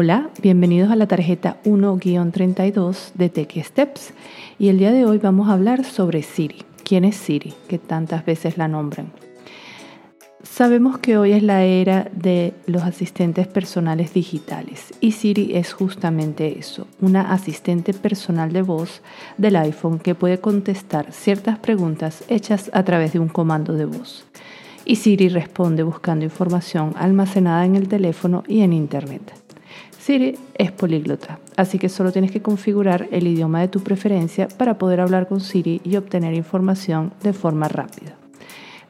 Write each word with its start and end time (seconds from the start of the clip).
Hola, 0.00 0.30
bienvenidos 0.40 0.92
a 0.92 0.94
la 0.94 1.08
tarjeta 1.08 1.56
1-32 1.64 3.14
de 3.14 3.28
Tech 3.30 3.52
Steps 3.64 4.12
y 4.56 4.68
el 4.68 4.78
día 4.78 4.92
de 4.92 5.04
hoy 5.04 5.18
vamos 5.18 5.48
a 5.48 5.54
hablar 5.54 5.82
sobre 5.84 6.22
Siri. 6.22 6.62
¿Quién 6.84 7.04
es 7.04 7.16
Siri? 7.16 7.52
Que 7.66 7.80
tantas 7.80 8.24
veces 8.24 8.58
la 8.58 8.68
nombran. 8.68 9.10
Sabemos 10.44 10.98
que 10.98 11.18
hoy 11.18 11.32
es 11.32 11.42
la 11.42 11.64
era 11.64 12.08
de 12.12 12.54
los 12.66 12.84
asistentes 12.84 13.48
personales 13.48 14.14
digitales 14.14 14.94
y 15.00 15.10
Siri 15.10 15.56
es 15.56 15.72
justamente 15.72 16.60
eso, 16.60 16.86
una 17.00 17.32
asistente 17.32 17.92
personal 17.92 18.52
de 18.52 18.62
voz 18.62 19.02
del 19.36 19.56
iPhone 19.56 19.98
que 19.98 20.14
puede 20.14 20.38
contestar 20.38 21.12
ciertas 21.12 21.58
preguntas 21.58 22.22
hechas 22.28 22.70
a 22.72 22.84
través 22.84 23.14
de 23.14 23.18
un 23.18 23.28
comando 23.28 23.72
de 23.72 23.86
voz. 23.86 24.28
Y 24.84 24.94
Siri 24.94 25.28
responde 25.28 25.82
buscando 25.82 26.24
información 26.24 26.94
almacenada 26.96 27.66
en 27.66 27.74
el 27.74 27.88
teléfono 27.88 28.44
y 28.46 28.60
en 28.60 28.72
Internet. 28.72 29.47
Siri 30.08 30.38
es 30.54 30.72
políglota, 30.72 31.38
así 31.56 31.78
que 31.78 31.90
solo 31.90 32.12
tienes 32.12 32.30
que 32.30 32.40
configurar 32.40 33.08
el 33.12 33.26
idioma 33.26 33.60
de 33.60 33.68
tu 33.68 33.80
preferencia 33.80 34.48
para 34.48 34.78
poder 34.78 35.00
hablar 35.00 35.28
con 35.28 35.40
Siri 35.40 35.82
y 35.84 35.96
obtener 35.96 36.32
información 36.32 37.12
de 37.22 37.34
forma 37.34 37.68
rápida 37.68 38.16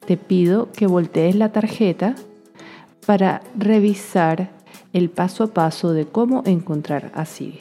te 0.09 0.17
pido 0.17 0.73
que 0.73 0.87
voltees 0.87 1.35
la 1.35 1.53
tarjeta 1.53 2.15
para 3.05 3.43
revisar 3.59 4.49
el 4.95 5.11
paso 5.11 5.45
a 5.45 5.47
paso 5.49 5.93
de 5.93 6.07
cómo 6.07 6.43
encontrar 6.47 7.12
a 7.15 7.27
Siri. 7.27 7.61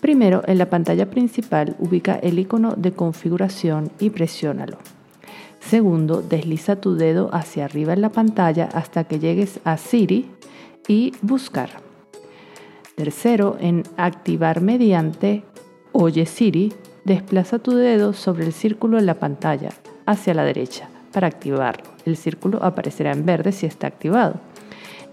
Primero, 0.00 0.42
en 0.48 0.58
la 0.58 0.68
pantalla 0.68 1.08
principal 1.08 1.76
ubica 1.78 2.16
el 2.16 2.40
icono 2.40 2.74
de 2.76 2.90
configuración 2.90 3.92
y 4.00 4.10
presiónalo. 4.10 4.76
Segundo, 5.60 6.20
desliza 6.20 6.74
tu 6.74 6.96
dedo 6.96 7.32
hacia 7.32 7.66
arriba 7.66 7.92
en 7.92 8.00
la 8.00 8.10
pantalla 8.10 8.68
hasta 8.74 9.04
que 9.04 9.20
llegues 9.20 9.60
a 9.62 9.76
Siri 9.76 10.28
y 10.88 11.12
buscar. 11.22 11.91
Tercero, 12.96 13.56
en 13.60 13.84
activar 13.96 14.60
mediante 14.60 15.42
Oye 15.92 16.26
Siri, 16.26 16.72
desplaza 17.04 17.58
tu 17.58 17.72
dedo 17.72 18.12
sobre 18.12 18.46
el 18.46 18.52
círculo 18.52 18.98
en 18.98 19.06
la 19.06 19.14
pantalla 19.14 19.70
hacia 20.06 20.34
la 20.34 20.44
derecha 20.44 20.88
para 21.12 21.26
activarlo. 21.26 21.84
El 22.04 22.16
círculo 22.16 22.62
aparecerá 22.62 23.12
en 23.12 23.24
verde 23.24 23.52
si 23.52 23.66
está 23.66 23.86
activado. 23.86 24.34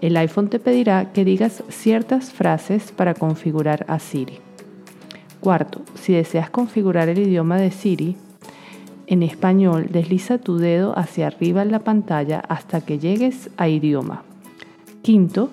El 0.00 0.16
iPhone 0.16 0.48
te 0.48 0.58
pedirá 0.58 1.12
que 1.12 1.24
digas 1.24 1.62
ciertas 1.68 2.32
frases 2.32 2.92
para 2.92 3.14
configurar 3.14 3.84
a 3.88 3.98
Siri. 3.98 4.38
Cuarto, 5.40 5.82
si 5.94 6.12
deseas 6.12 6.50
configurar 6.50 7.08
el 7.08 7.18
idioma 7.18 7.58
de 7.58 7.70
Siri, 7.70 8.16
en 9.06 9.22
español 9.22 9.88
desliza 9.90 10.38
tu 10.38 10.56
dedo 10.58 10.96
hacia 10.98 11.26
arriba 11.26 11.62
en 11.62 11.72
la 11.72 11.80
pantalla 11.80 12.40
hasta 12.48 12.80
que 12.80 12.98
llegues 12.98 13.50
a 13.56 13.68
idioma. 13.68 14.22
Quinto, 15.02 15.50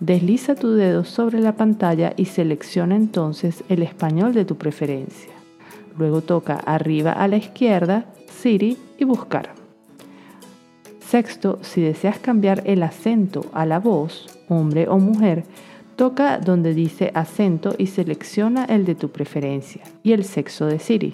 desliza 0.00 0.54
tu 0.54 0.70
dedo 0.70 1.04
sobre 1.04 1.40
la 1.40 1.56
pantalla 1.56 2.12
y 2.16 2.26
selecciona 2.26 2.96
entonces 2.96 3.64
el 3.68 3.82
español 3.82 4.34
de 4.34 4.44
tu 4.44 4.56
preferencia. 4.56 5.32
Luego 5.98 6.20
toca 6.20 6.54
arriba 6.54 7.12
a 7.12 7.26
la 7.28 7.36
izquierda, 7.36 8.06
Siri 8.28 8.76
y 8.98 9.04
buscar. 9.04 9.50
Sexto, 11.00 11.58
si 11.62 11.80
deseas 11.80 12.18
cambiar 12.18 12.62
el 12.66 12.82
acento 12.82 13.46
a 13.52 13.66
la 13.66 13.80
voz, 13.80 14.26
hombre 14.48 14.88
o 14.88 14.98
mujer, 14.98 15.44
toca 15.96 16.38
donde 16.38 16.74
dice 16.74 17.10
acento 17.14 17.74
y 17.78 17.86
selecciona 17.86 18.64
el 18.66 18.84
de 18.84 18.94
tu 18.94 19.10
preferencia 19.10 19.82
y 20.02 20.12
el 20.12 20.24
sexo 20.24 20.66
de 20.66 20.78
Siri. 20.78 21.12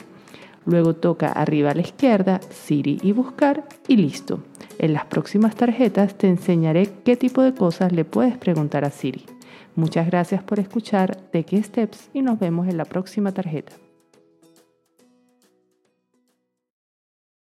Luego 0.67 0.95
toca 0.95 1.29
arriba 1.33 1.71
a 1.71 1.75
la 1.75 1.83
izquierda, 1.83 2.41
Siri 2.51 2.99
y 3.03 3.13
buscar 3.13 3.65
y 3.87 3.97
listo. 3.97 4.41
En 4.79 4.93
las 4.93 5.07
próximas 5.07 5.55
tarjetas 5.55 6.17
te 6.17 6.29
enseñaré 6.29 6.89
qué 7.05 7.17
tipo 7.17 7.43
de 7.43 7.55
cosas 7.55 7.93
le 7.93 8.05
puedes 8.05 8.37
preguntar 8.39 8.85
a 8.85 8.91
Siri. 8.91 9.25
Muchas 9.77 10.07
gracias 10.07 10.43
por 10.43 10.61
escuchar 10.61 11.31
Key 11.31 11.63
Steps 11.63 12.11
y 12.13 12.23
nos 12.23 12.39
vemos 12.39 12.69
en 12.69 12.77
la 12.77 12.85
próxima 12.85 13.33
tarjeta. 13.33 13.73